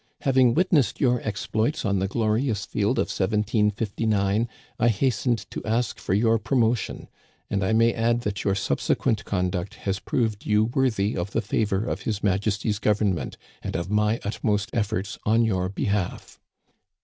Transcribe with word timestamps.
Having 0.21 0.55
witnessed 0.55 0.99
your 0.99 1.21
exploits 1.21 1.85
on 1.85 1.99
the 1.99 2.07
glorious 2.07 2.65
field 2.65 2.97
of 2.97 3.09
1759, 3.11 4.49
I 4.79 4.87
hastened 4.87 5.45
to 5.51 5.63
ask 5.63 5.99
for 5.99 6.15
your 6.15 6.39
promotion; 6.39 7.07
and 7.51 7.63
I 7.63 7.71
may 7.73 7.93
add 7.93 8.21
that 8.21 8.43
your 8.43 8.55
subsequent 8.55 9.25
conduct 9.25 9.75
has 9.85 9.99
proved 9.99 10.43
you 10.43 10.63
worthy 10.63 11.15
of 11.15 11.29
the 11.33 11.41
favor 11.43 11.85
of 11.85 12.01
His 12.01 12.23
Majesty's 12.23 12.79
Government, 12.79 13.37
and 13.61 13.75
of 13.75 13.91
my 13.91 14.19
utmost 14.23 14.71
efforts 14.73 15.19
on 15.23 15.45
your 15.45 15.69
behalf.' 15.69 16.39